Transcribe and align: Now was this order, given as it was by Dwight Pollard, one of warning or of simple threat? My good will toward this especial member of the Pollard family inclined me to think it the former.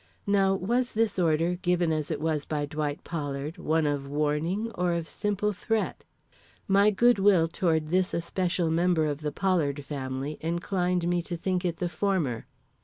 Now 0.25 0.55
was 0.55 0.93
this 0.93 1.19
order, 1.19 1.57
given 1.61 1.91
as 1.93 2.09
it 2.09 2.19
was 2.19 2.43
by 2.45 2.65
Dwight 2.65 3.03
Pollard, 3.03 3.59
one 3.59 3.85
of 3.85 4.07
warning 4.07 4.71
or 4.73 4.93
of 4.93 5.07
simple 5.07 5.53
threat? 5.53 6.05
My 6.67 6.89
good 6.89 7.19
will 7.19 7.47
toward 7.47 7.89
this 7.89 8.11
especial 8.11 8.71
member 8.71 9.05
of 9.05 9.21
the 9.21 9.31
Pollard 9.31 9.85
family 9.85 10.39
inclined 10.41 11.07
me 11.07 11.21
to 11.21 11.37
think 11.37 11.63
it 11.63 11.77
the 11.77 11.87
former. 11.87 12.47